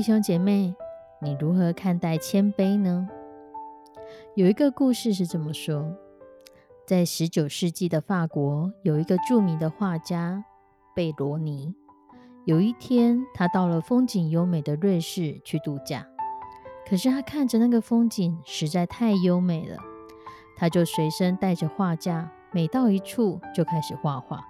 [0.00, 0.74] 弟兄姐妹，
[1.20, 3.06] 你如何看待谦卑呢？
[4.34, 5.94] 有一个故事是这么说：
[6.86, 10.42] 在十九世纪的法国，有一个著名的画家
[10.96, 11.74] 贝罗尼。
[12.46, 16.06] 有一天，他到了风景优美的瑞士去度假。
[16.88, 19.76] 可是他看着那个风景实在太优美了，
[20.56, 24.48] 他就随身带着画架，每到一处就开始画画。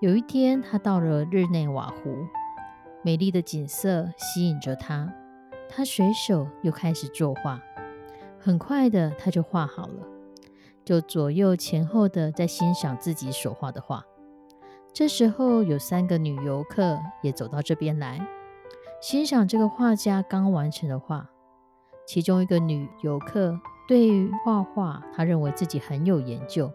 [0.00, 2.26] 有一天，他到了日内瓦湖。
[3.04, 5.12] 美丽的景色吸引着他，
[5.68, 7.60] 他随手又开始作画。
[8.38, 10.06] 很快的，他就画好了，
[10.84, 14.04] 就左右前后的在欣赏自己所画的画。
[14.92, 18.24] 这时候，有三个女游客也走到这边来，
[19.00, 21.28] 欣赏这个画家刚完成的画。
[22.06, 23.58] 其中一个女游客
[23.88, 26.70] 对于画画，她认为自己很有研究，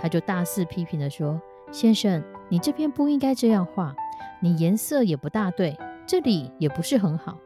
[0.00, 1.40] 她就大肆批评的说
[1.72, 3.94] ：“先生，你这边不应该这样画。”
[4.40, 7.38] 你颜色也不大对，这里也不是很好，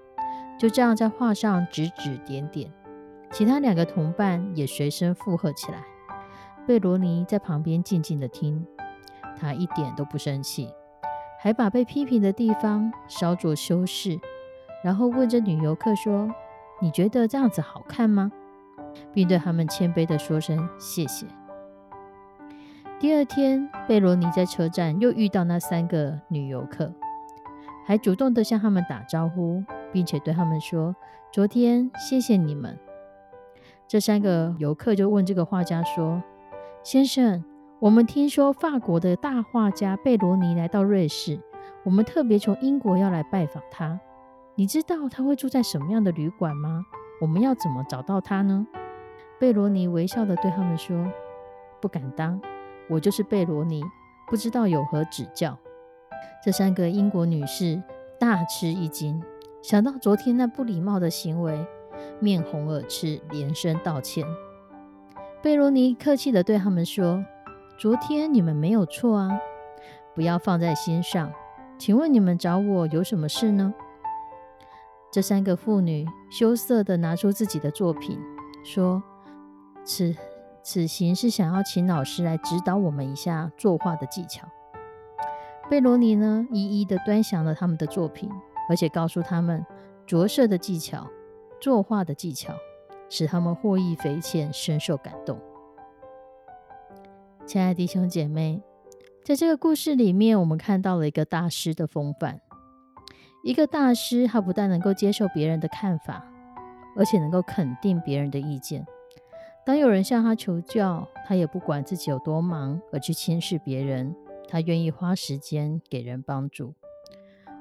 [0.58, 2.72] 就这样在画上指指点点。
[3.30, 5.82] 其他两个同伴也随声附和起来。
[6.66, 8.66] 贝罗尼在旁边静静的听，
[9.40, 10.68] 他一点都不生气，
[11.40, 14.20] 还把被批评的地方稍作修饰，
[14.84, 16.30] 然后问着女游客说
[16.80, 18.30] ：“你觉得这样子好看吗？”
[19.12, 21.26] 并对他们谦卑的说声谢谢。
[23.02, 26.92] 第二天，贝罗尼在车站又遇到那三个女游客，
[27.84, 30.94] 还主动的向他们打招呼，并且对他们说
[31.32, 32.78] ：“昨天谢谢你们。”
[33.88, 36.22] 这三个游客就问这个画家说
[36.84, 37.42] ：“先生，
[37.80, 41.40] 我们听说法国的大画家贝罗尼来到瑞士，
[41.82, 43.98] 我们特别从英国要来拜访他。
[44.54, 46.86] 你知道他会住在什么样的旅馆吗？
[47.20, 48.64] 我们要怎么找到他呢？”
[49.40, 51.04] 贝罗尼微笑的对他们说
[51.82, 52.40] ：“不敢当。”
[52.88, 53.82] 我就是贝罗尼，
[54.28, 55.58] 不知道有何指教。
[56.44, 57.82] 这三个英国女士
[58.18, 59.22] 大吃一惊，
[59.62, 61.64] 想到昨天那不礼貌的行为，
[62.18, 64.26] 面红耳赤，连声道歉。
[65.40, 67.24] 贝罗尼客气地对他们说
[67.78, 69.30] ：“昨天你们没有错啊，
[70.14, 71.32] 不要放在心上。
[71.78, 73.72] 请问你们找我有什么事呢？”
[75.10, 78.18] 这三个妇女羞涩地拿出自己的作品，
[78.64, 79.02] 说
[79.84, 80.14] ：“此。”
[80.62, 84.46] 此行是想要请老师来指导我们一下作画的技巧。
[85.68, 88.30] 贝罗尼呢，一一的端详了他们的作品，
[88.68, 89.64] 而且告诉他们
[90.06, 91.08] 着色的技巧、
[91.60, 92.54] 作画的技巧，
[93.08, 95.38] 使他们获益匪浅，深受感动。
[97.46, 98.62] 亲爱的弟兄姐妹，
[99.24, 102.40] 在这个故事里面，我们看到了一个大师的风范。
[103.42, 106.24] 一个大师，他不但能够接受别人的看法，
[106.96, 108.86] 而且能够肯定别人的意见。
[109.64, 114.14] 当有人向他求教，他也不管自己有多忙而去轻视别人，
[114.48, 116.74] 他愿意花时间给人帮助。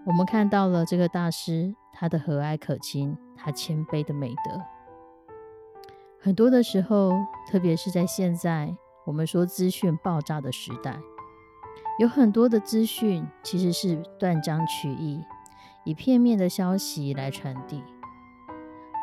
[0.08, 4.60] 我们看到了这个大师，他的和蔼可亲，他谦卑的美德。
[6.20, 7.14] 很多的时候，
[7.48, 8.76] 特别是在现在
[9.06, 11.00] 我们说资讯爆炸的时代，
[12.00, 15.24] 有很多的资讯其实是断章取义，
[15.86, 17.84] 以片面的消息来传递。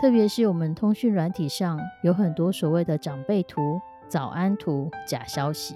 [0.00, 5.74] 特别是我们通讯软体上有很多所谓的长辈图、早安图假消息，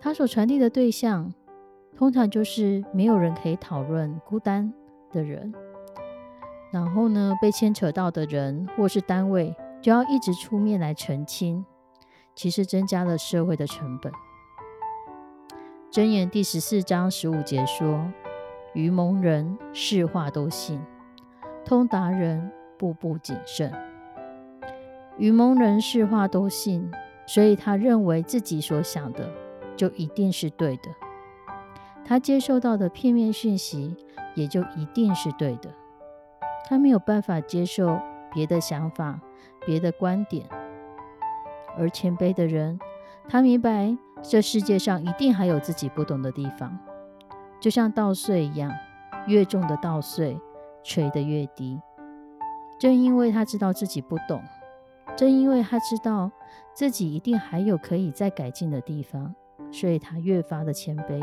[0.00, 1.32] 它所传递的对象
[1.96, 4.72] 通常就是没有人可以讨论、孤单
[5.12, 5.54] 的人，
[6.72, 11.64] 然后呢，被牵扯到的人或是单位就要一直出面来澄清，
[12.34, 14.12] 其实增加了社会的成本。
[15.92, 18.12] 箴言第十四章十五节说
[18.74, 20.80] ：“愚蒙人是话都信，
[21.64, 22.50] 通达人。”
[22.80, 23.70] 步步谨慎，
[25.18, 26.90] 愚蒙人士话都信，
[27.26, 29.30] 所以他认为自己所想的
[29.76, 30.88] 就一定是对的，
[32.06, 33.94] 他接受到的片面讯息
[34.34, 35.68] 也就一定是对的，
[36.66, 38.00] 他没有办法接受
[38.32, 39.20] 别的想法、
[39.66, 40.46] 别的观点。
[41.76, 42.80] 而谦卑的人，
[43.28, 46.78] 他明白这世界上一定还有自己不懂的地方，
[47.60, 48.72] 就像稻穗一样，
[49.26, 50.40] 越重的稻穗
[50.82, 51.78] 垂得越低。
[52.80, 54.42] 正因为他知道自己不懂，
[55.14, 56.30] 正因为他知道
[56.72, 59.34] 自己一定还有可以再改进的地方，
[59.70, 61.22] 所以他越发的谦卑，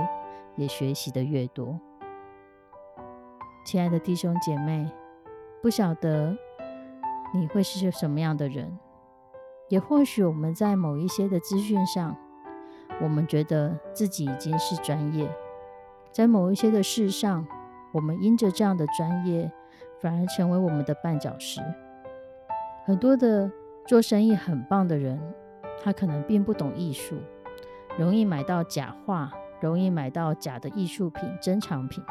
[0.56, 1.80] 也学习的越多。
[3.66, 4.88] 亲爱的弟兄姐妹，
[5.60, 6.38] 不晓得
[7.34, 8.78] 你会是什么样的人。
[9.70, 12.16] 也或许我们在某一些的资讯上，
[13.02, 15.28] 我们觉得自己已经是专业；
[16.12, 17.48] 在某一些的事上，
[17.94, 19.52] 我们因着这样的专业，
[20.02, 21.62] 反而成为我们的绊脚石。
[22.86, 23.52] 很多的
[23.86, 25.20] 做生意很棒的人，
[25.84, 27.16] 他可能并不懂艺术，
[27.98, 32.04] 容易买到假画，容易买到假的艺术品、珍藏品。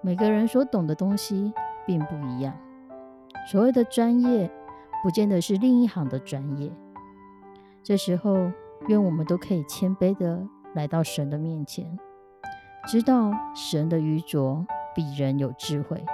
[0.00, 1.52] 每个人所懂的东西
[1.86, 2.54] 并不一样，
[3.50, 4.50] 所谓的专业。
[5.02, 6.70] 不见得是另一行的专业。
[7.82, 8.52] 这时候，
[8.88, 11.98] 愿我们都可以谦卑的来到神的面前，
[12.86, 16.04] 知道神的愚拙比人有智慧，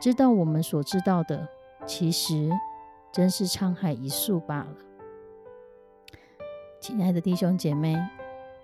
[0.00, 1.48] 知道我们所知道的
[1.86, 2.50] 其实
[3.12, 4.76] 真是沧海一粟罢了。
[6.80, 7.96] 亲爱的弟兄姐妹，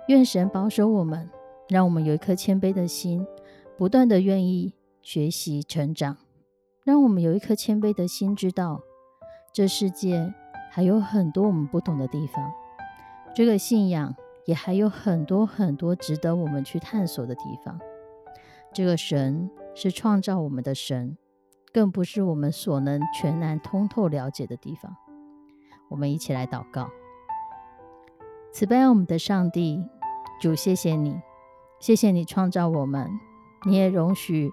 [0.09, 1.29] 愿神保守我们，
[1.69, 3.27] 让我们有一颗谦卑的心，
[3.77, 6.17] 不断的愿意学习成长，
[6.85, 8.83] 让我们有一颗谦卑的心，知道。
[9.53, 10.33] 这世界
[10.71, 12.53] 还有很多我们不懂的地方，
[13.35, 14.15] 这个信仰
[14.45, 17.81] 也还有很多很多值得我们去探索的地方。
[18.73, 21.19] 这个神是创造我们的神，
[21.73, 24.95] 更不是我们所能全然通透了解的地方。
[25.89, 26.89] 我们一起来祷告：
[28.53, 29.83] 慈悲我们的上帝，
[30.41, 31.21] 主，谢谢你，
[31.81, 33.09] 谢谢你创造我们，
[33.65, 34.51] 你也容许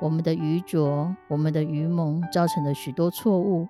[0.00, 3.68] 我们的愚拙、我们的愚蒙造成的许多错误。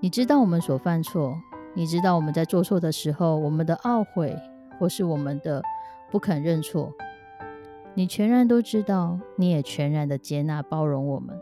[0.00, 1.40] 你知道我们所犯错，
[1.74, 4.36] 你知道我们在做错的时候，我们的懊悔
[4.78, 5.62] 或是我们的
[6.10, 6.92] 不肯认错，
[7.94, 11.38] 你全然都知道，你也全然的接纳包容我们。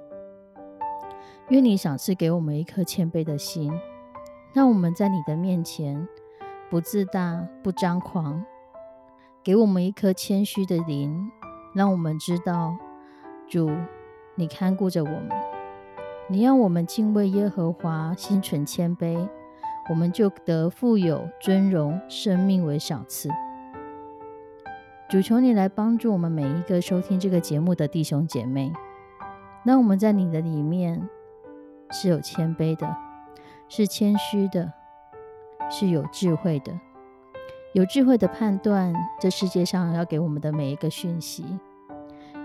[1.53, 3.71] 愿你赏赐给我们一颗谦卑的心，
[4.55, 6.09] 让我们在你的面前
[6.71, 8.43] 不自大不张狂，
[9.45, 11.31] 给我们一颗谦虚的灵，
[11.75, 12.75] 让我们知道
[13.47, 13.71] 主，
[14.35, 15.29] 你看顾着我们。
[16.27, 19.29] 你让我们敬畏耶和华，心存谦卑，
[19.91, 23.29] 我们就得富有尊荣，生命为赏赐。
[25.11, 28.73] 主求你来帮助我们每一个收听这个节目的弟兄姐妹，
[29.67, 31.07] 让我们在你的里面
[31.93, 32.97] 是有谦卑的，
[33.69, 34.73] 是谦虚的，
[35.71, 36.73] 是有智慧的，
[37.75, 41.45] 有智慧的判断这世界上要给我们的每一个讯息，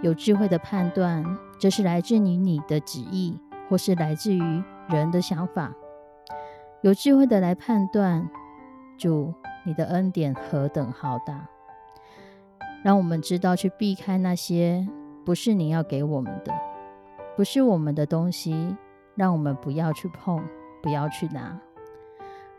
[0.04, 1.26] 有智慧的判断，
[1.58, 3.40] 这是来自于你的旨意。
[3.70, 5.74] 或是来自于人的想法，
[6.80, 8.30] 有智慧的来判断，
[8.98, 9.34] 主
[9.66, 11.50] 你的恩典何等浩大，
[12.82, 14.88] 让我们知道去避开那些
[15.26, 16.54] 不是你要给我们的，
[17.36, 18.78] 不是我们的东西，
[19.18, 20.42] 让我们不要去碰，
[20.82, 21.60] 不要去拿，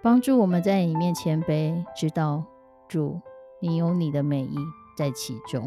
[0.02, 2.44] 帮助我们在你面前卑，知道
[2.88, 3.18] 主
[3.60, 4.56] 你有你的美意
[4.96, 5.64] 在其中。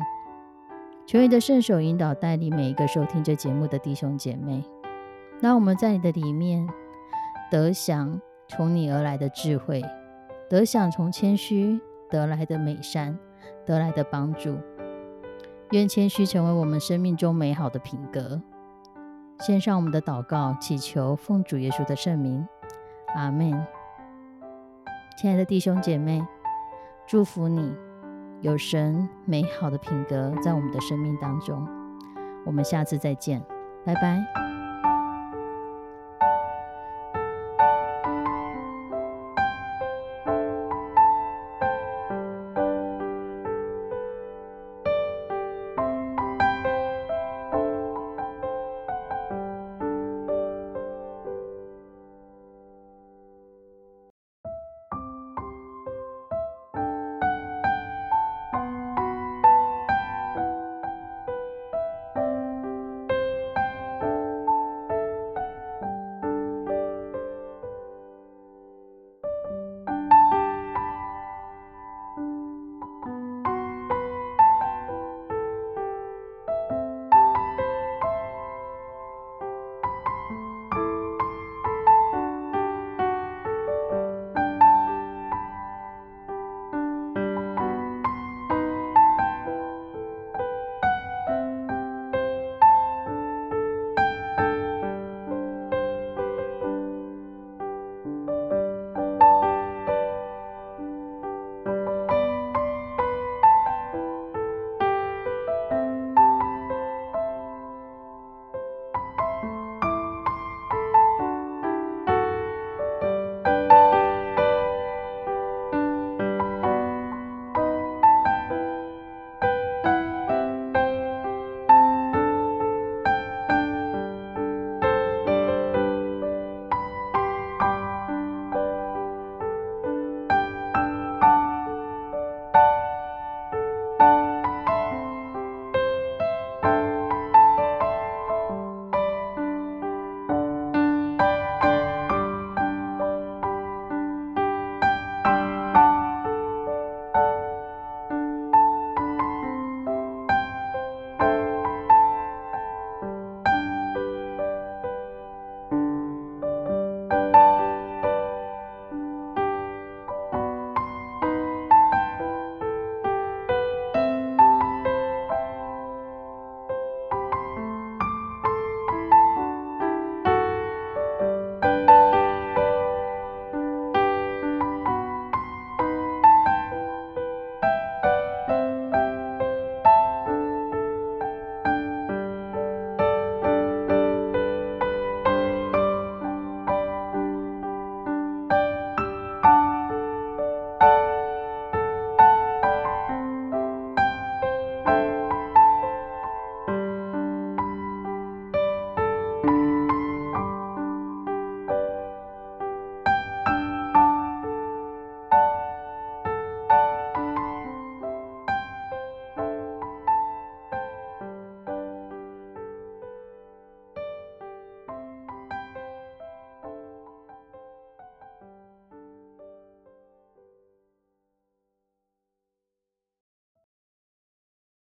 [1.08, 4.64] 求你的圣手引导带领每一个收听这节目的弟兄姐妹。
[5.42, 6.68] 让我们在你的里面
[7.50, 9.82] 得享从你而来的智慧，
[10.50, 13.18] 得享从谦虚得来的美善，
[13.66, 14.56] 得来的帮助。
[15.72, 18.42] 愿谦虚成为我们生命中美好的品格。
[19.42, 22.48] 献上我们的祷告，祈求奉主耶稣的圣名，
[23.16, 23.52] 阿门。
[25.18, 26.24] 亲爱的弟兄姐妹，
[27.08, 27.76] 祝福你
[28.42, 31.68] 有神美好的品格在我们的生命当中。
[32.46, 33.42] 我们下次再见，
[33.84, 34.24] 拜拜。